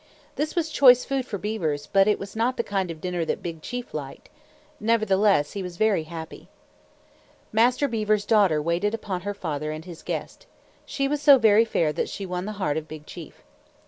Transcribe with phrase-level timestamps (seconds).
[0.35, 3.43] This was choice food for beavers, but it was not the kind of dinner that
[3.43, 4.29] Big Chief liked.
[4.79, 6.49] Nevertheless he was very happy.
[7.53, 10.47] Master Beaver's daughter waited upon her father and his guest.
[10.87, 13.43] She was so very fair that she won the heart of Big Chief.